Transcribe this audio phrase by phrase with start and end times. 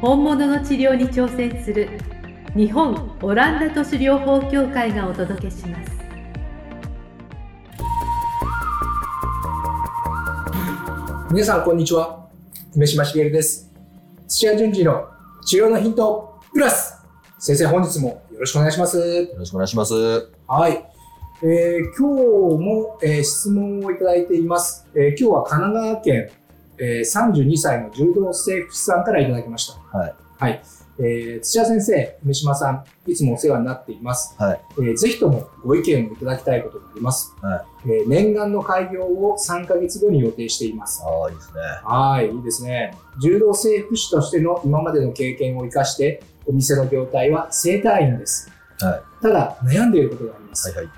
[0.00, 1.88] 本物の治療に挑戦する
[2.54, 5.90] 日本オランダ都市療法協会がお届けします。
[11.32, 12.28] 皆さんこんにちは。
[12.76, 13.72] 梅島茂です。
[14.28, 15.08] 土屋順次の
[15.44, 17.04] 治療のヒントプラス。
[17.40, 18.98] 先生本日もよろしくお願いします。
[19.00, 19.94] よろしくお願いします。
[20.46, 20.80] はい、
[21.42, 26.30] えー今日も、えー質問をいただいています、えー今日は神奈川県、
[26.80, 30.14] えー32歳の柔道整復師さんからいただきましたはい。
[30.38, 30.62] はい、
[31.00, 34.60] えー土屋先生梅島さんいつもお世話になっていますはい。
[34.78, 37.34] えーぜひともご意見をいただきたいことがあります。
[37.40, 41.02] はえー念願の開業を3ヶ月後に予定しています。
[41.04, 41.60] ああ、いいですね。
[41.84, 42.94] はい、いいですね。
[43.20, 48.50] 柔道整復師としての今までの経験を生かして、お店の業態は整体院です。
[48.80, 49.22] はい。
[49.22, 50.68] ただ、悩んでいることがあります。
[50.70, 50.92] はいはい。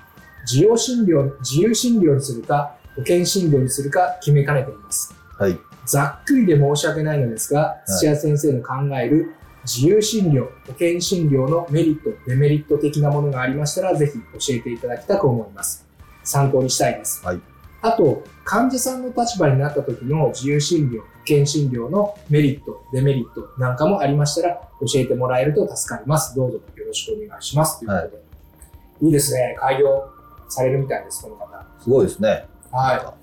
[0.51, 5.13] 自由診療、自由診療にするか、保険診療にするか決めかねています。
[5.37, 5.57] はい。
[5.85, 15.85] ざっくりで申し訳ないのですが、い土屋先生の考える自由診療、保険診療のメリット、デメリット的なものがありましたら、ぜひ教えていただきたく思います。
[16.23, 17.25] 参考にしたいです。
[17.25, 17.41] はい
[17.81, 26.35] あと、患者さんの立場になった時の自由診療、保険診療のメリット、デメリットなんかもありましたら、教えてもらえると助かります。
[26.35, 27.79] どうぞよろしくお願いします。
[27.79, 29.07] ということで。
[29.07, 29.55] い、いですね。
[29.59, 30.09] 開業
[30.47, 31.65] されるみたいです、この方。
[31.79, 32.45] すごいですね。
[32.71, 33.20] はい。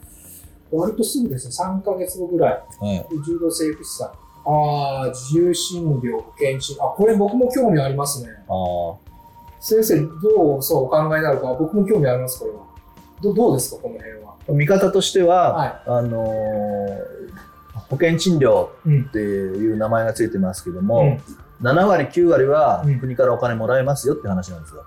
[0.72, 2.52] 割とすぐですね、3ヶ月後ぐらい。
[2.52, 3.06] はい。
[3.26, 4.08] 柔道整復師さん。
[4.08, 8.30] ああ、自由診療、保険診あ、これ僕も興味ありますね。
[8.48, 8.52] あ
[8.92, 8.96] あ。
[9.60, 12.58] 先生、どうそうお考えになるか、僕も興味あります、これは。
[13.20, 14.34] どどうですか、この辺は？
[14.48, 16.98] 見方としては、はあのー
[17.90, 18.68] 保険診療い。
[18.86, 19.12] うんっ。
[19.12, 21.18] ていう名前がついてますけども、
[21.62, 24.82] 7割、9割はうん国からお金もらえますよって話なんですよ。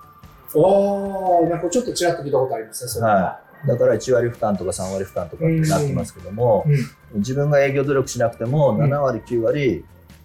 [0.54, 3.40] おー、なんかちょっとちらっと聞いたことありますね、それは。
[3.66, 6.64] だから1割負担とか3割負担とかってなってますけども、
[7.12, 7.20] うん。
[7.20, 8.82] 自分が営業努力しなくてもうん。
[8.82, 9.84] 7割、9割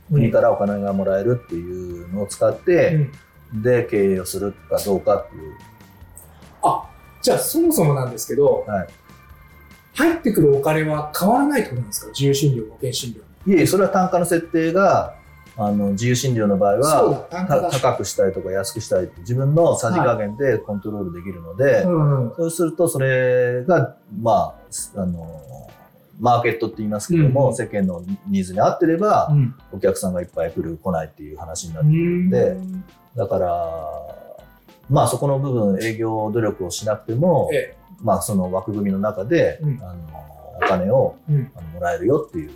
[0.09, 3.09] うん国からお金がもらえるっていうのを使って、
[3.53, 3.61] うん。
[3.61, 5.53] で経営をするかどうかっていう。
[6.63, 6.89] あ、
[7.21, 8.87] じゃあそもそもなんですけど、はい。
[9.95, 12.11] 入ってくるお金は変わらないってことなんですか？
[12.11, 13.13] 自由診療、保険診
[13.45, 13.53] 療。
[13.53, 15.15] いえ、それは単価の設定が、
[15.57, 17.27] あの、自由診療の場合は、
[17.71, 22.33] 高くしたいとか安くしたいって自分のさじ加減でコントロールできるので、うん。
[22.37, 24.55] そうするとそれが、ま
[24.95, 25.41] あ、あの、
[26.19, 29.55] マーケットって言いますけども、うん世間のニーズに合ってれば、うん。
[29.71, 32.57] お客さんがいっぱい来る、来ないっていう話になってくるんで、
[33.15, 33.55] だから、
[34.89, 39.97] まあそこの部分営業努力をしなくても、えまあその枠組みの中で、うんあの
[40.57, 41.51] お金をうん。
[41.55, 42.51] あのもらえるよっていう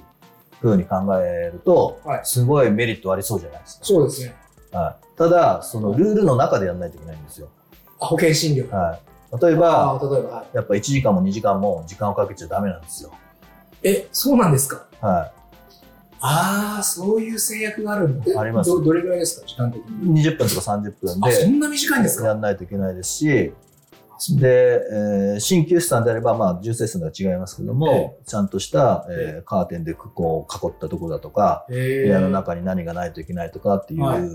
[0.61, 4.35] ふうに考えると、はいすごいメリットありそうじゃないですそうですね。
[4.71, 4.77] か。
[4.79, 7.49] はい、ただ、そのルールの中でやらないといけないんですよ。
[7.99, 8.69] あ、保険診療。
[8.73, 8.99] は
[9.33, 13.11] い、例えば、あー例えば、はいやっぱ1時間も2時間も時間をかけちゃダメなんですよ。
[13.83, 14.85] え、そうなんですか？
[15.01, 15.31] は
[16.23, 18.39] ああ、そういう制約があるんだ。
[18.39, 20.23] ありますどどれぐらいですか、時間的い、に。
[20.23, 22.27] 20分とか30分あ、そでんな短いんですか？
[22.27, 23.53] やらないといけないですし、
[24.29, 34.19] で、えー鍼灸師さんであれば、まあ、純正数が違いますけども、ちゃんとした、えーカーテンでこう囲ったところだとか、え部屋の中に何がないといけないとかっていう、はい。
[34.19, 34.31] あの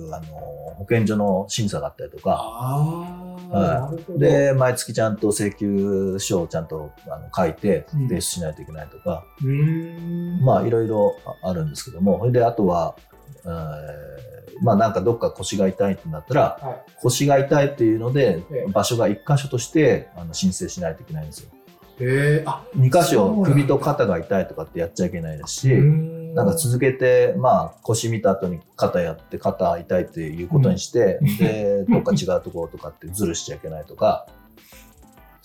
[0.77, 4.19] 保健所の審査があったりとか、はい。
[4.19, 8.09] で、毎月ちゃんと請求書をちゃんとあの書いてうん。
[8.09, 10.45] 提出しないといけないとか、うーん。
[10.45, 12.97] まあいろいろああるんですけども、であとは、
[13.45, 14.17] えー
[14.63, 21.51] まあなんかどっか腰が痛いってなったら、は腰が痛いっていうのでええ、場所が一箇所としてあの申請しないといけないんですよ。
[21.53, 21.57] い。
[21.99, 34.27] えー、あ、二箇所首と肩が痛いとかってやっちゃいけないですし、んなんか続けて、まあ、腰見た後に肩やって、肩痛いっていうことにして、で、どっか違うところとかってズルしちゃいけないとか、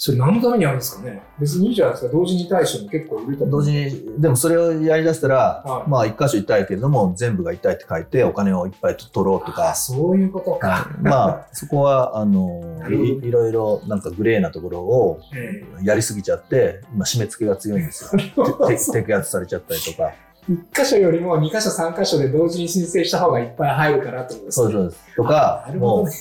[0.03, 1.21] それ何のためにあるんですかね？
[1.39, 2.11] 別にいいじゃないですか。
[2.11, 3.61] 同時に対処も結構いると思う。
[3.61, 10.89] 同時に、でもそれをやりだしたら、はいまあ、一箇所痛いけれども、全部が痛いって書いて、お金をいっぱい取ろうとあか、そういうことか。
[11.03, 18.09] まあ、 そこは、あのい、いろいろなんかグレーなところをえやりすぎちゃって、今締め付けが強いんですよ。
[18.19, 20.13] てて摘発されちゃったりとか。
[20.49, 24.65] 1箇所よりも2箇所3箇所で同時に申請した方がいっぱい入るからってことですね。
[24.65, 25.15] そうですそうです。
[25.15, 26.13] とかあな、るほどもね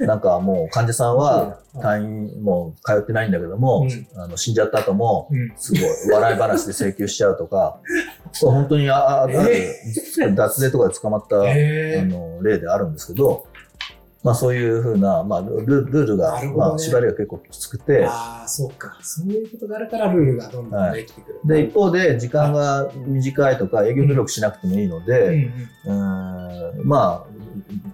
[0.00, 5.52] う、 なんかもう患者さんはうん退院、もう通ってないんだけども、うんあの死んじゃった後も、うん。
[5.56, 5.82] すごい
[6.12, 7.78] 笑い話で請求しちゃうとか、
[8.32, 9.72] そう本当にああえ
[10.34, 13.46] 脱税とかで捕まった、あの例であるんですけど、
[14.28, 18.98] まあそういうふうな、まあルールが、ねまあ縛りが結構きつくて、ああ、そうか。
[19.02, 21.40] そういうことがあるからルールがどんどんできてくる。
[21.46, 27.32] で、一方で時間が短いとか営業努力しなくてもいいのうんで、うんうーんまあ、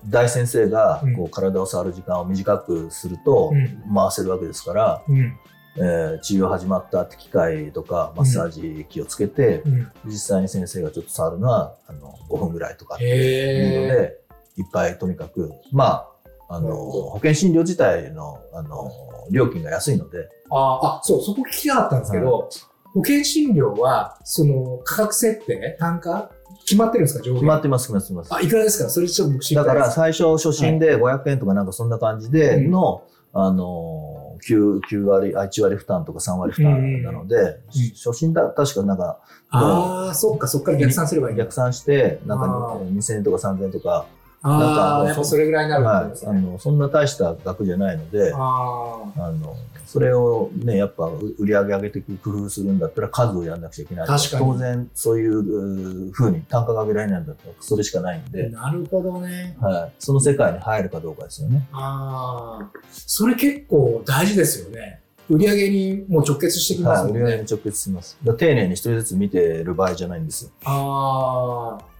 [0.08, 5.38] 大先生がうんこう体を触る時間を短くするとうん回せるわけですから、うん
[5.76, 9.92] えー治療始まったって機械とかマッサージ機をつけて、うん。
[10.06, 13.94] 実際に先生がちょっと触るのはあの5分ぐらいとかっていうの。
[13.94, 14.18] で、
[14.56, 16.13] いっぱいとにかく、まあ、
[16.56, 18.90] あの、保険診療自体の、あの、
[19.30, 22.48] 料金が安いので、あーあ、そう、そこ聞きたかったんですけど、
[22.92, 26.30] 保険診療は、その価格設定、単価、
[26.66, 27.40] 決まってるんですか、上限？
[27.40, 28.34] 決まってます、決まってます。
[28.34, 28.88] あ、いくらですか？
[28.88, 29.90] それちょっと僕知りただから。
[29.90, 32.70] 最初初診で500円とかなんかそんな感じでうん。
[32.70, 33.02] の、
[33.32, 37.58] あの、9, 9割、あ1割負担とか3割負担なので、
[38.02, 39.18] 初診だ、確かなんか
[39.50, 41.36] ああ、そっか、そっから逆算すればいい。
[41.36, 42.94] 逆算して、なんかあー。
[42.96, 44.06] 2000円とか3000円とか
[44.46, 46.30] ああ、あのやっぱそれぐらいになるですね。
[46.30, 49.56] あの、そんな大した額じゃないので、あの、
[49.86, 51.04] それをね、やっぱ
[51.38, 54.06] 売り上げ上げていく工夫するんだったら数をやんなくちゃいけない。
[54.06, 59.56] 確かに当然、そういううー風に単価が上げられないんだったら、それしかないんで、なるほどね。
[59.60, 59.92] はい。
[59.98, 61.66] その世界に入るかどうかですよね。
[61.72, 62.70] ああ。
[62.90, 65.00] それ結構大事ですよね。
[65.30, 67.12] 売り上げにもう直結してきますはい。
[67.12, 67.20] もんね。
[67.22, 68.18] 売り上げに直結します。
[68.36, 70.50] 丁寧に一人ずつ見てる場合じゃないんですよ。
[70.64, 71.93] ああ。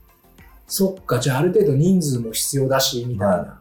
[0.75, 3.35] そっか、じゃあある程度人数も必要だし、みたいな。
[3.37, 3.61] は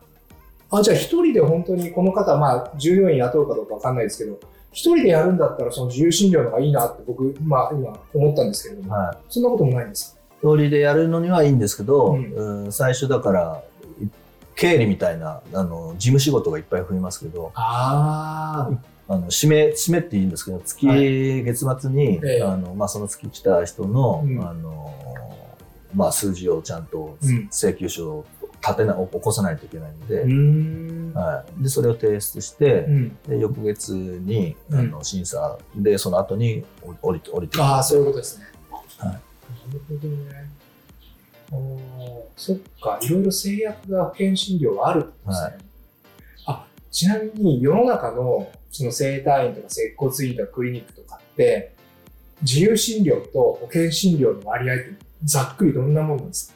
[0.72, 4.40] あ、じゃあ一人で本当にこの方、まあ、従業員雇うかどうかわかんないですけど、
[4.72, 9.18] 一人でやるんだったらその自由診療の方がいいなって僕、まあ今思ったんですけれども、はい。
[9.30, 10.20] そんなこともないんですか？
[10.42, 13.64] 一人でやるのにはいいんですけど、うんうん最初だから、
[14.02, 14.08] い
[14.56, 18.70] 経理みたいな、あの、事務仕事がいっぱい増えますけど、あ
[19.08, 19.14] あ。
[19.14, 24.92] あの、締め、締めっていいんですけど、月、は月末に、ええあの、まあ、その月来た人の、うんあの、
[25.94, 28.26] まあ、数字をちゃんとうん請求書を
[28.62, 31.20] 立てな、起こさないといけないので。
[31.20, 31.64] はい。
[31.64, 33.18] で、それを提出してう、ん。
[33.28, 36.64] で、翌月に、うんあの、審査で、その後に
[37.02, 38.46] 降りて、降りてああ、そういうことですね。
[38.98, 40.50] はいなるほどね。
[41.52, 45.48] おーそっか、いろいろ制約が保険診療はあるってことですね。
[45.48, 45.58] はい
[46.46, 51.74] あ、ちなみに世の中のその整体院とか接骨院とかクリニックとかって、
[52.42, 54.94] 自由診療と保険診療の割合って
[55.24, 56.56] ざっくりどんなもんなんですか？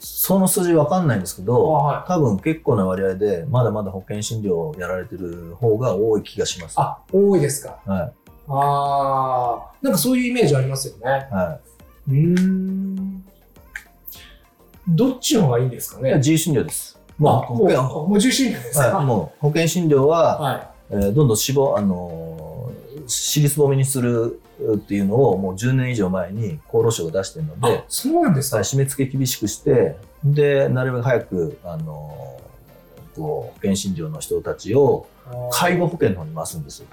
[0.00, 6.78] その数字わかんないんですけど、は多分結構な割合で、まだまだ保険診療をやられてる方が多い気がします。
[6.78, 7.78] はあ、多いですか？
[7.86, 7.90] い。
[7.90, 8.12] あ
[8.48, 11.28] あ、なんかそういうイメージありますよね。
[11.30, 11.58] は
[12.08, 13.24] うーん。
[14.88, 16.02] どっちの方がいいんですかい。
[16.02, 16.98] いやね自由診療です。
[17.16, 18.96] もうあもう保険、もう自由診療ですか？
[18.96, 24.40] はい、もう保険診療は、はえーどんどん死亡、あのー、私立ぼみにする
[24.74, 27.72] っていうのをもう10年以上前に厚労省が出してるのい。
[27.72, 28.56] であ、、そうなんですか？
[28.58, 35.06] はい締め付け厳しくして、で、なるべく早く、あのーこう、保険診療の人たちを
[35.50, 36.86] 介護保険の方に回すんですよ。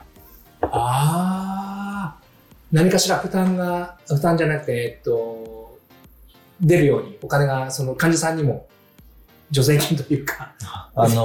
[0.61, 2.23] ああ、
[2.71, 5.77] 何かしら負担が、負担じゃなくて、えっと、
[6.59, 8.67] 出るように、お金が、その患者さんにも、
[9.53, 10.53] 助成金というか、
[10.95, 11.17] あのー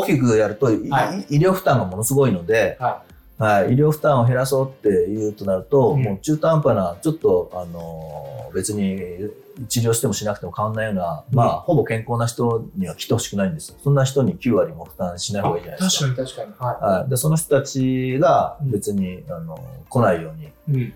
[0.00, 3.02] 大きくやると、いは医療負担がものすごいので、は
[3.40, 8.98] はい、医療負担を減らそうっていうとなると、うんもう中途半端な、ちょっと、あのー別に
[9.68, 13.76] 治療してもしなくても変わんないような、まあ、ほぼ健康な人には来てほしくないんですよ。
[13.82, 16.04] そんな人に9割も負担しない方がいいじゃないですか。
[16.06, 16.52] 確かに確かに。
[16.58, 20.32] ははい、でその人たちが別に、あの来ないよ
[20.68, 20.80] うに。
[20.80, 20.84] い。
[20.84, 20.94] うん。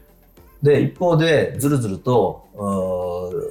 [0.63, 2.49] で、一方で、ずるずると、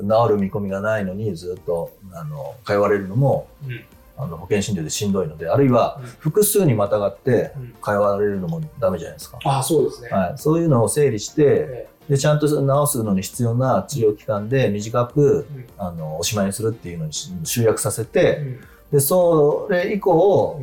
[0.02, 3.86] 治る見込みがないのに、ずっと、あの、通われるのも、うん
[4.24, 6.06] あの保険診療でしんどいので、あるいはうん。
[6.06, 7.74] 複数にまたがってうん。
[7.84, 9.40] 通われるのもダメじゃないですか。
[9.44, 10.10] ああ、そうですね。
[10.10, 12.56] はい、そういうのを整理して、えで、ちゃんと治
[12.92, 18.60] すのに必要な治療期間で短く、えあの、おしまいにするっていうのにし集約させうて、ん。
[18.92, 20.60] で、それ以降、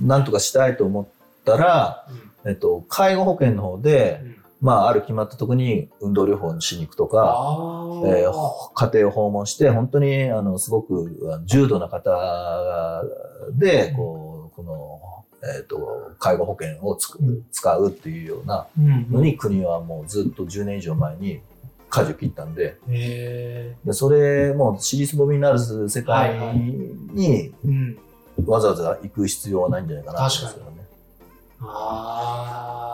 [0.00, 0.08] うん。
[0.08, 1.06] なんとかしたいと思っ
[1.44, 2.06] たら、
[2.46, 7.18] えっと、介護保険の方で、うんまあ、ある決まったとこに運動療法にしに行くとか、
[8.06, 8.32] えー
[8.74, 13.02] 家庭を訪問して、本当に、あの、すごく重度な方
[13.52, 15.00] で、こう、この、
[15.42, 17.44] えっ、と、介護保険をつくうん。
[17.50, 21.40] 使うっていうようなうんのに、国はもうずっと10年以上前に
[21.88, 22.76] 舵を切ったんで、
[23.84, 26.54] でそれもう、私立ぼみになる世界
[27.14, 27.98] にうん。
[28.46, 30.86] わざわざ行く必要はないんじゃないかなと思うんですけどね。
[31.62, 32.89] ああ、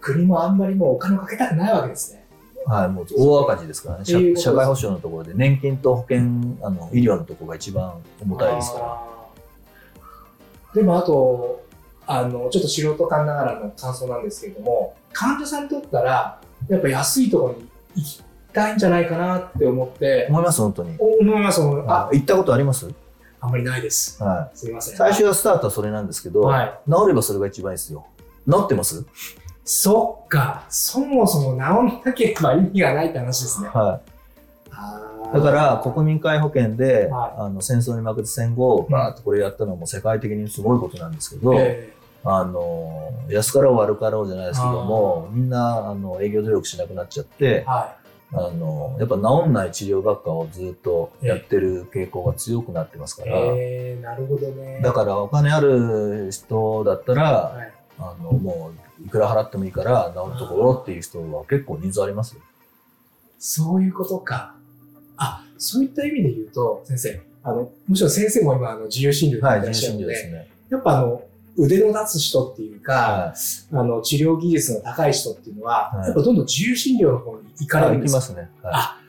[0.00, 2.26] 国もあんまりもうお金をかけたくないわけですね。
[2.66, 2.74] か。
[2.74, 4.04] はい、もう大赤字ですからね。
[4.36, 6.20] 社会保障のところで、年金と保険、
[6.62, 9.00] あの、医療のところが一番重たいですから。
[10.74, 11.62] でもあと、
[12.06, 20.96] あの、ちょっと素人感ながらの感想なんですけれども、患者さんにとったら、やっぱ安いところに行きたいんじゃないかなって思って、思います、本当に。
[20.98, 22.88] 思います、思いますあ、あ行ったことあります？
[23.40, 24.22] あんまりないです。
[24.22, 24.56] はい。
[24.56, 24.96] すいません。
[24.96, 26.78] 最初はスタートはそれなんですけど、はい。
[26.86, 28.06] 治ればそれが一番いいですよ。
[28.48, 29.04] 治ってます？
[29.64, 33.68] そっか、そもそも治んなければ意味がないって話ですね。
[33.68, 34.00] は
[34.72, 35.30] あい。
[35.32, 41.92] ーだから、国民皆保険で、はいあの、戦争に負けて戦後、うんバーッとこれやったのはもう世界的にすごいことなんですけど、え
[42.24, 47.96] あの、安かろう悪かろうじゃないですけども、みんな、あの、営業努力しなくなっちゃってー、は
[48.32, 53.28] あの、やっぱ治んない治療学科をずっとやってる傾向が強くなってますかい。
[53.28, 54.80] ら、えー、なるほどね。
[54.82, 62.40] だからお金ある人だったら、はい、あの、もう、いくら払ってもいいから治るところっていう人は結構人数ありますよ。
[63.38, 64.54] そういうことか。
[65.16, 70.48] あ、そういった意味で言うと、先生、あの、むしろ先生も今、あの、自由診療ではいい、らっしゃるので、人ですね。
[70.70, 71.22] やっぱあの、
[71.56, 73.34] 腕の立つ人っていうか、は
[73.72, 77.66] あの、治療技術の高い人っていうのは、はいやっぱどんどん自由診療の方に行い。
[77.66, 78.20] かれるんですか？
[78.20, 78.50] 行きますね。
[78.62, 78.99] はいあ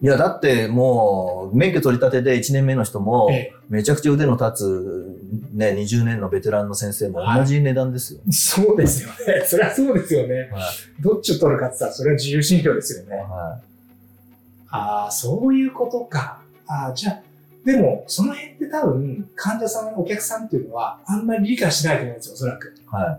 [0.00, 8.20] いや、だってもう、免許取り立てで1年目の人も、えめちゃくちゃ腕の立つ、ね、20年のベテランの先生も同じ値段ですよ。
[8.28, 9.42] えそうですよね。
[9.46, 10.50] そりゃそうですよね。
[10.52, 10.62] はい
[11.00, 13.16] どっちを取るかって言ったら、それは自由診療ですよね。
[13.16, 13.58] は
[14.70, 16.42] ああ、そういうことか。
[16.66, 17.20] ああ、じゃあ、
[17.64, 22.68] でも、その辺って多分、患者さん、お客さんっていうのは、あんまり理解しないと思うんですよ、おそらく。
[22.68, 22.86] い。
[22.86, 23.18] は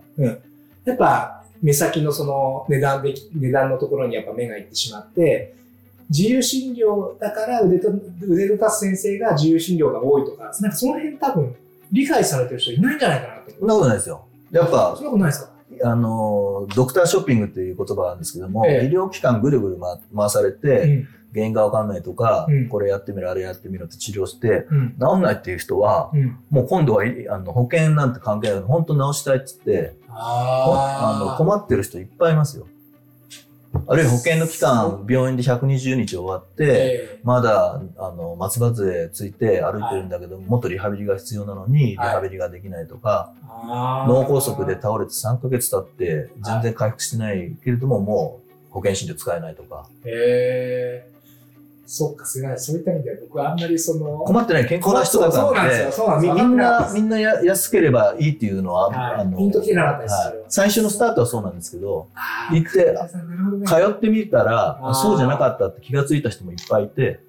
[0.85, 5.53] やっぱ、目先のその値段で、値段のところにやっぱ目がいってしまって、
[6.09, 7.89] 自由診療だから腕と、
[8.21, 11.55] 腕の立つ先生が自由診療が多いとか、なんかその辺多分、
[11.91, 13.53] 理解されてる人いないんじゃないかなとい。
[13.59, 14.25] そんなことないですよ。
[14.51, 15.51] やっぱそん、なことないですか？
[15.83, 21.07] あの、ドクターショッピングっていう言葉なんですけども、ええ医療機関ぐるぐる回回されて、うん。
[21.31, 24.95] 原因がわかんないとか、うんこれやってみろ、あれやってみろって治療して、うん。
[24.99, 26.37] 治んないっていう人は、うん。
[26.49, 32.65] もう今度はいあの保険なんて関係ない本当治したいって言って、あのあ困ってる人いっぱいいますよ。
[33.87, 43.31] あるいは保険の期間、病院で120日終わって、えまだ、あの、松葉杖ついて歩いてるんだけど、もっとリハビリが必要なのに、リはいハビリができないとか、
[44.07, 49.87] 脳梗塞で倒れて3ヶ月経って、全然回復してないけれども、もう保険診療使えないとか。
[50.05, 51.18] へえ。
[51.91, 52.75] そっか、すみません。
[52.75, 55.91] そういった意味では僕はあんまりその、困ってない健康な人だからってそうなんですよ。
[55.91, 62.95] そうなんですみんな、みんなや安ければいいっていうのは、はいあの、ピンときてなかったですは最初のスタートはそうなんですけど、な行って
[63.65, 67.21] 通ってみたら、そうじゃなかったって気がついた人もいっぱいいて、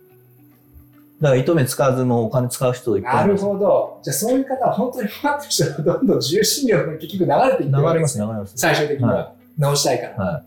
[1.23, 3.45] だから糸目使わずもお金使う人いっぱないるいます。
[3.47, 4.01] ほど。
[4.03, 8.53] じゃあそういう方は本当に待ってる人はどんどん自由診療が結局流れていってるわ流れます、流れます。
[8.57, 9.15] 最終的には。
[9.15, 10.17] は直したいから。
[10.25, 10.43] は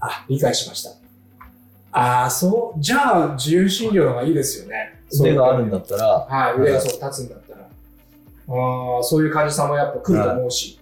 [0.00, 1.01] あ、理解しました。
[1.92, 2.80] ああ、そう。
[2.80, 4.98] じゃあ自由診療の方がいいですよね。
[5.12, 5.20] い。
[5.20, 7.60] 腕があるんだったら、はい、腕がそう立つんだったら。
[7.60, 10.80] ああ、そういう患者さんもやっぱ来ると思うし。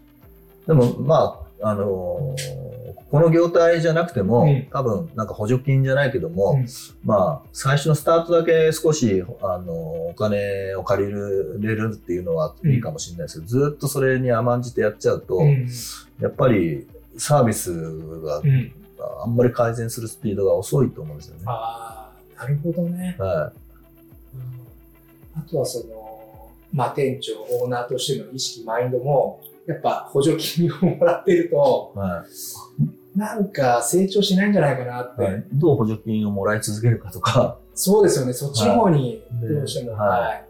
[0.66, 2.70] でもまあ、あのー
[3.10, 6.66] この業態じゃなくても、うん多分なんか補助金じゃないけども、うん
[7.04, 15.68] まあ、最初のスタートだけ少し、あのーお金を借りるれるっていうのはいいかもしれないですけど、ずっとそれに甘んじてやっちゃうと、うん。
[16.20, 16.86] やっぱり
[17.16, 17.72] サービス
[18.22, 18.72] がうん。
[19.22, 21.42] あんまり改善するスピードが遅いと思うんですよね。
[21.46, 23.16] ああ、なるほどね。
[23.18, 23.52] は
[25.36, 31.98] あとはその、まあ、店長、オーナーとしての意識、マインドも、やっぱ補助金をもらってると、い。
[31.98, 32.24] は
[33.16, 35.22] なんか成長しないんじゃないかなって。
[35.22, 35.24] い。
[35.24, 40.49] はいどう補助金をもらい続けるかとか、そうですよね、そっちの方にはいどうしても、はいはい。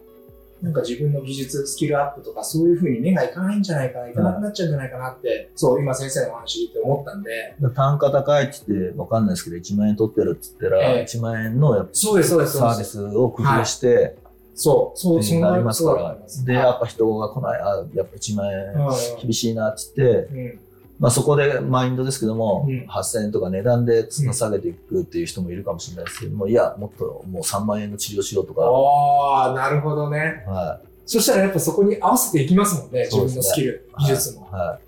[0.63, 11.03] なんか自分の技術、スキルアップとか、そういうふうに目がいかないんじゃないかな、いかなくなっちゃうんじゃないかなって、そう、今先生のお話聞いて思ったんで、単価高いって言ってわかんないですけど、1万円取ってるって言ったら、ええ。
[11.05, 12.85] 1万円のやっぱそうです、そうです、サービ。
[12.85, 14.17] スを工夫して、
[14.55, 16.17] そう、そう、そうなりますから。
[16.45, 18.91] で、やっぱ人が来ない、あ、やっぱ1万円う
[19.23, 20.61] 厳しいなって言って、んうん
[21.01, 30.45] まあそこでマインドですけども、うん8000円とか値段で下げていくっていう人もいるかもしれないですけども、いや、もっともう3万円の治療しようとか、ああ、なるほどね。
[30.47, 34.03] はそしたらやっぱそこに合わせていきますもんね、ね分のスキル、い。
[34.03, 34.49] 技術も。
[34.53, 34.79] は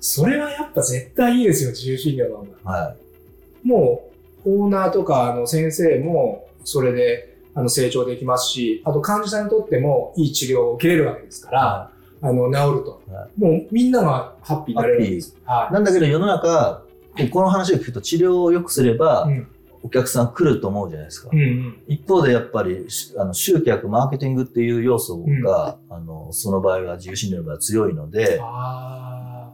[0.00, 2.48] それはやっぱ絶対いいですよ、自由診療の方が。
[2.48, 2.82] い。
[2.82, 2.96] は
[3.64, 3.68] い。
[3.68, 4.10] も
[4.44, 11.90] う、オーナーとかあの先生も、それであの成長できますし、あと患者さんにとってもいい治療を受けれるわけですから、は
[12.22, 13.02] あの、治ると。
[13.10, 15.36] はもうみんながハッピーになれるわけです。
[15.44, 16.82] はいなんだけど世の中、
[17.30, 19.48] この話を聞くと治療を良くすれば、うん
[19.86, 21.28] お客さん来ると思うじゃないですか。
[21.32, 21.82] うんうん。
[21.86, 29.05] 一方でやっぱりしあの集客、マーケティングっていう要素が、あのその場合は自由診療の場合は強いので、あ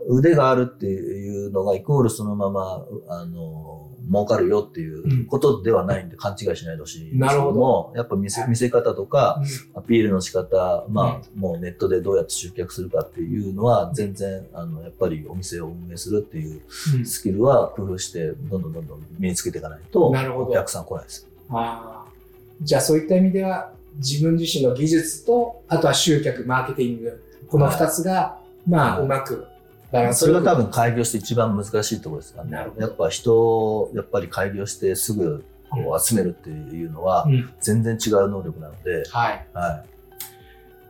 [0.08, 9.40] 腕があるっていうのがイコールそのまま、あの、儲かるよっていうことではないんで勘違いしないでほしいんですけなるほも、やっぱ見せ見せ方とか、
[9.74, 9.80] うん。
[9.80, 16.60] アピールの仕方、まあ、もうネットでどうやって集客するかっていうのは、全然、あの、やっぱりお店を運営するっていう
[16.96, 17.06] うん。
[17.06, 20.46] スキルは工夫して、どんどんどんどん身につけていかないと、なるほど。
[20.46, 21.28] お客さん来ないです。
[21.50, 22.64] あー。
[22.64, 29.04] じゃあそういった意味では自分自身の技術とあとは集客マーケティングこの2つが、まあはい。
[29.04, 29.46] うまく
[29.92, 32.72] バランスそれが多分開業して一番難しいところですからね。
[32.78, 37.52] やっぱ人を、やっぱり開業してすぐこう集めるっていうのはう、ん。
[37.60, 39.46] 全然違う能力なので、はい。
[39.52, 39.84] は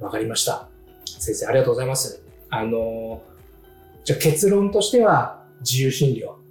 [0.01, 0.69] わかりました。
[1.05, 2.23] 先生ありがとうございます。
[2.51, 3.33] あのー
[4.05, 6.15] じゃあ結論としては自由診療。
[6.15, 6.42] い。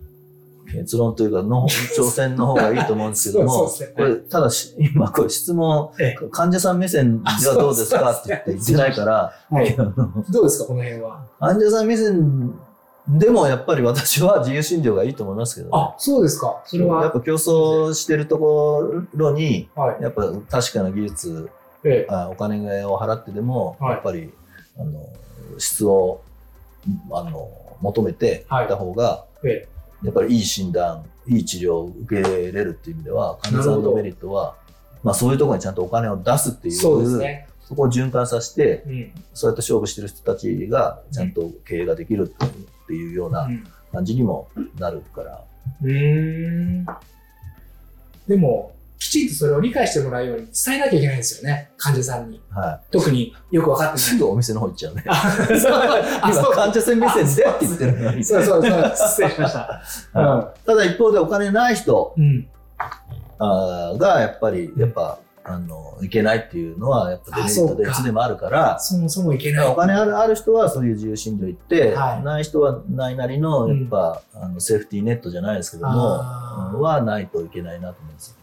[0.71, 3.87] 結論というか、の挑戦の方がいいと思うんですけども、ね。
[3.95, 9.75] これ、ただし、今これ質問、え患者さん目線ではどうですかって言って言ってないから、はい。
[10.31, 11.23] どうですかこの辺は？
[11.39, 12.53] 患者さん目線
[13.07, 15.71] でもやっぱり私は自由診療がいいと思いますけどね。
[15.73, 16.61] あそうですか。
[16.65, 17.01] それは？
[17.03, 18.83] やっぱ競争してるとこ
[19.15, 20.03] ろに、はい。
[20.03, 21.49] やっぱ確かな技術、
[21.83, 22.13] ええ。
[22.13, 23.91] あお金を払ってでも、はい。
[23.93, 24.31] やっぱり
[24.79, 24.91] あの
[25.57, 26.21] 質を
[27.11, 27.49] あの
[27.81, 29.67] 求めていった方が、え
[30.03, 34.55] やっぱりいい診断、いい治療を受けれるっていう意味では、患者さんのメリットは、
[35.03, 37.47] まあそういうところにちゃんとお金を出すっていう、そうですね。
[37.61, 39.11] そこを循環させて、うん。
[39.33, 42.33] そうやって勝負してる人たちがちゃんと経営ができる
[42.83, 43.63] っていうようなうん。
[43.91, 44.47] 感じにも
[44.79, 45.43] なるから、
[45.81, 46.85] うーん。
[48.27, 52.39] でも、きちんとそれを理解してもらうように伝えなきゃいけないんですよね、患者さんに。
[52.51, 53.97] は特によく分かって。
[53.97, 55.03] すぐお店の方行っちゃうね。
[55.07, 58.23] あそう患者さん目線でって言ってるのに。
[58.23, 59.81] そうそうそう、失礼しました。
[60.13, 62.23] ただ一方でお金ない人うん。
[62.23, 62.47] うん。
[63.39, 69.67] あーがやっぱり、やっぱ、あの、いけないっていうのは、やっぱデメリットでいつでもあるから、そもそもいけない。
[69.67, 76.19] お金あるある人はそういう自由診療行って、はいない人はないなりの、やっぱ、あのセーフティーネットじゃないですけども、
[76.83, 78.35] はないといけないなと思うんですよ。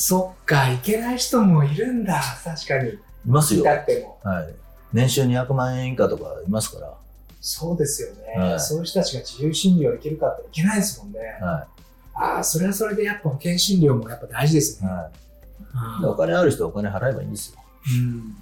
[0.00, 2.90] そっか、いけない人もいるんだ、確かに。
[2.90, 3.64] いますよ。
[3.64, 4.20] だっても。
[4.22, 4.54] はい。
[4.92, 6.94] 年収200万円以下とかいますから。
[7.40, 11.18] そうですよね、はいそういう人たちが自由診療いけるかっていけないですもんね。
[11.40, 11.66] は
[12.14, 14.84] ああ、それはそれでやっぱ保険診療もやっぱ大事ですい。
[14.86, 14.88] ね。
[14.92, 15.10] は
[15.74, 16.02] あい。
[16.02, 17.58] でお金ある人はお金払えばいいんですよ。
[17.98, 18.36] うん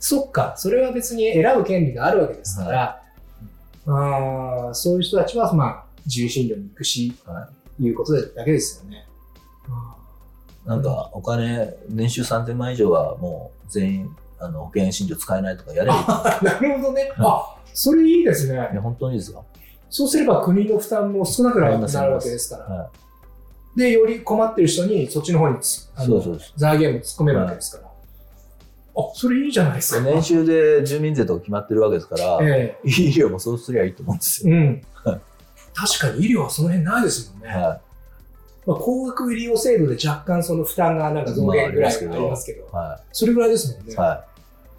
[0.00, 3.02] そっか、それは別に選ぶ権利があるわけですから、
[3.86, 9.06] あーそういう人たちは、まあ、自由診療に行くし、、はいうことだけですよね。
[9.68, 10.01] あ
[10.66, 17.10] なんか、お金、年収3000万以上はもう全員、あの、保険診療使えないとかやればなるほどね。
[17.18, 18.54] あ、それいいですう。
[18.54, 18.78] いや、ね。
[18.78, 19.44] 本当にいいですよ。
[19.90, 21.74] そうすれば国の負担も少なくなる
[22.12, 22.64] わけですから。
[22.64, 22.90] は
[23.76, 26.08] で、より困ってる人にそっちの方につあい。
[26.08, 26.40] のそう。
[26.56, 27.88] 財源も突っ込めるわけですから。
[27.88, 30.00] あ、それいいじゃないですか。
[30.00, 34.54] 年収で住民税とか決まってるわけですから、え医療 もそうすりゃいいと思うんですよ。
[34.54, 35.20] えうんはい。
[35.74, 37.48] 確かに医療はその辺ないですもんね。
[37.48, 37.80] は
[38.66, 42.66] まあ、高額医療制度で若干その負担がなんか増減ぐらいはありますけど、い。
[42.70, 43.92] はそれぐらいですもんね。
[43.92, 43.96] い。
[43.96, 44.24] は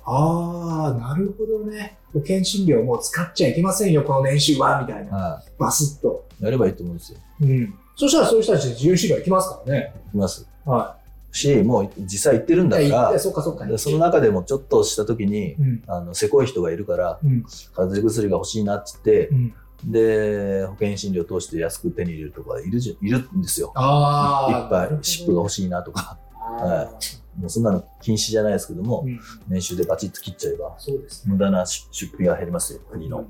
[0.05, 1.97] ああ、なるほどね。
[2.13, 5.07] 保険診療もう使っちゃいけませんよ、この年収は、みたいい。
[5.07, 5.17] な。
[5.17, 6.25] はバスッと。
[6.41, 6.43] い。
[6.43, 7.19] やればいいと思うんですよ。
[7.41, 7.73] うん。
[7.95, 9.93] そしたらそういう人たちで自由診療行きますからね。
[10.09, 10.47] いきます。
[10.65, 10.97] は
[11.31, 12.69] し、もう実際行ってるんい。
[12.69, 13.65] だから、そっかそっか。
[13.65, 15.83] でその中でもちょっとした時に、うん。
[15.87, 17.43] あの、せこい人がいるから、うん。
[17.73, 19.53] 風邪薬が欲しいなって言ってう、ん。
[19.85, 23.71] で、保険診療通して安く手に入れるとかいるじゃいるんですよ。
[23.75, 24.59] ああ。
[24.59, 26.17] いっぱい、シップが欲しいなとか。
[26.35, 26.99] は
[27.39, 29.19] もうそんなの禁止じゃないですけども、うん。
[29.47, 31.33] 年収でバチッと切っちゃえば、そうですね。
[31.33, 33.25] 無駄な出出費が減りますよ、国の。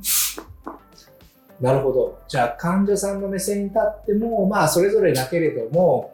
[1.61, 2.19] なるほど。
[2.27, 6.13] じゃあ患者さんの目線に立っても、まあそれぞれだけれども、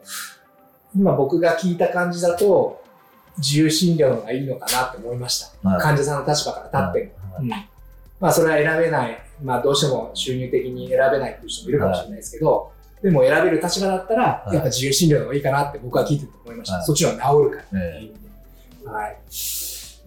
[0.96, 2.84] 今僕が聞いた感じだと、
[3.38, 5.70] 自由診療の方がいいのかなって思いました。
[5.70, 7.34] はい患者さんの立場から立っても。
[7.34, 7.70] はいうん
[8.20, 12.72] まあそれは選べない、まあどうしても収入的に選べないっていう人もいるかもしれないですけど、
[13.02, 16.76] でも選べる立場だったら、はいやっぱ自由診療の方がいいかなって僕は聞いてて思いました。
[16.76, 18.14] はいそっちの方が治るからっていう意味
[18.84, 18.90] で。
[18.90, 19.18] はい。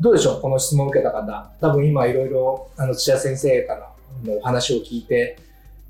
[0.00, 1.50] どうでしょうこの質問を受けた方。
[1.60, 3.92] 多分今いろいろ、あの、土屋先生から
[4.24, 5.38] のお話を聞いて、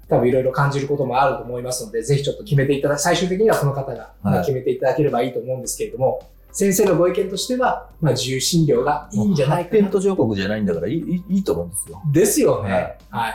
[0.09, 9.90] 多分いろいろ感じることもあると思いますので、ぜひちょっと決めていただ最終的にはその方がまあ決めていただければいいと思うんですけれども、先生のご意見としては、まあ自由診療がいいんじゃないかな発展。
[9.90, 12.02] 途上国じゃないんだからいいいいいいと思うんですよ。
[12.12, 12.98] ですよね。
[13.10, 13.32] ははい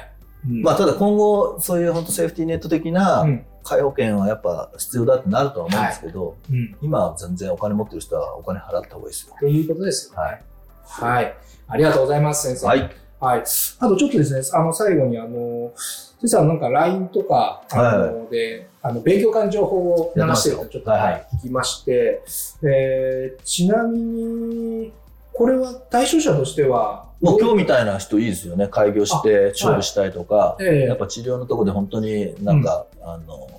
[0.48, 0.52] い。
[0.52, 6.76] うんまあ、ただ今後、そういう本当セーフティーネット的なうん介保険はやっぱ必要だってなるとは思うんですけど、うん。
[6.82, 9.36] 今は全然お金持ってる人はお金払った方がいいですよ。
[9.40, 10.20] ということですよ。
[10.20, 10.42] はい。
[10.86, 11.36] はい。
[11.68, 12.68] ありがとうございます、先生。
[12.68, 12.90] はい。
[13.20, 13.44] はい。
[13.80, 22.24] あとちょっとですね、あの、最後にあの、先生はなんか LINE とか、あの、で、あの、勉強会の情報を流してるとちょっと、聞きまして、
[22.64, 24.94] えー、ちなみに、
[25.34, 28.70] これは対象者としては、もう今日みたいな人いいですよね。
[28.70, 30.88] 開業して勝負したいとか、ええ。
[30.88, 33.50] やっぱ治療のとこで本当になんか、あの、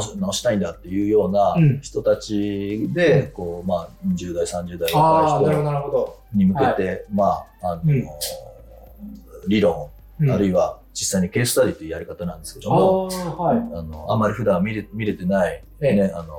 [0.00, 1.80] 治し治したいんだっていうようなうん。
[1.82, 6.38] 人たちで、こう、まあ、10代、30代ああ、なるほど、若い人。
[6.38, 8.06] に向けて、まあ、あの、うん
[9.48, 9.88] 理論、
[10.20, 10.30] うん。
[10.30, 13.58] あるいは実際にケーススタディというやり方なんですけどあも、あ、はい。
[13.58, 16.34] あの、あまり普段見れ見れてない、ええね、あの、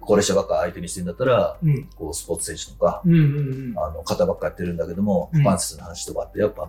[0.00, 1.84] 高齢者ばっか相手にしてんだったら、うん。
[1.96, 3.78] こう、スポーツ選手とか、うんうんうん。
[3.78, 6.68] あの、肩ばっかやってるんだけども、うん股関節の話とかって、やっぱ、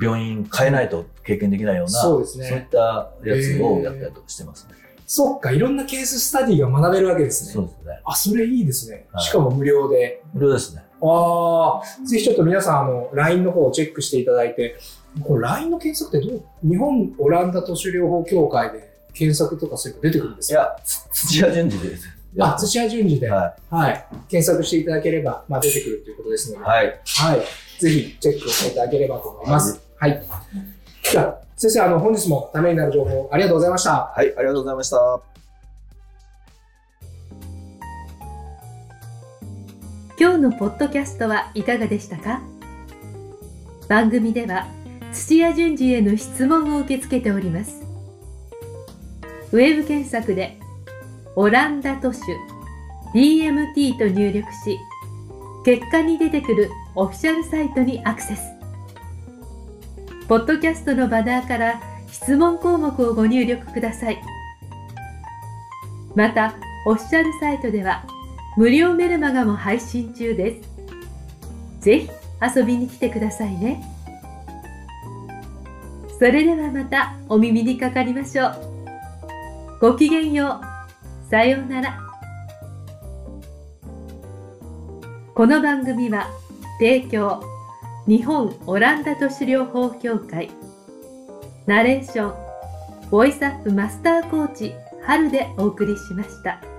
[0.00, 4.74] 病院変えないと経験できないような、そうですねそういったやつをやったりとかしてますね。
[5.06, 7.52] そっか、いろんなケーススタディが学べるわけですね。
[7.52, 8.00] そうですね。
[8.04, 9.06] あ、それいいですね。
[9.12, 10.22] はいしかも無料で。
[10.32, 10.82] 無料ですね。
[11.02, 14.76] ああ、ぜひちょっと皆さん、あの、LINE の方をチェックしていただいて、
[15.20, 20.60] これ LINE の検索ってどう日本オランダ都市療法協会で検索とかすれば出てくるんですか？
[20.60, 22.08] いや、つ土屋順次です。
[22.38, 23.54] あ、土屋順次で、は。
[23.68, 26.66] はい検索していただければ、まあ、出てくるということですので、い。
[26.66, 26.86] はい。
[26.86, 27.40] はい。
[27.78, 29.80] ぜひチェックをしていただければと思います。
[29.98, 30.22] はい。
[31.10, 34.12] じゃあ、先生、あの、本日もためになる情報ありがとうございました。
[34.16, 35.20] はい、ありがとうございました。
[40.18, 42.40] 今日のポッドキャストはいかがでしたか？
[43.88, 44.68] 番組では
[45.12, 47.82] 土屋順次への質問を受け付けております
[49.52, 50.58] ウェブ検索で
[51.36, 52.20] 「オランダ都市
[53.14, 54.78] DMT」と入力し
[55.64, 58.42] 結果に出てくるオフィシャルサイトにアクセス
[60.28, 64.18] ポッドキャストのバナーから質問項目をご入力ください
[66.14, 66.54] また
[66.86, 68.04] オフィシャルサイトでは
[68.56, 70.68] 無料メルマガも配信中です。
[71.80, 72.10] ぜひ
[72.56, 73.82] 遊びに来てくださいね。
[76.22, 78.54] それではまたお耳にかかりましょう。
[79.80, 80.60] ごきげんよ
[81.26, 81.28] う。
[81.28, 81.98] さようなら。
[85.34, 86.28] この番組は
[86.78, 87.42] 提供
[88.06, 90.52] 日本オランダ都市療法協会
[91.66, 96.71] ナレーションボイスアップマスターコーチ春でお送りしました。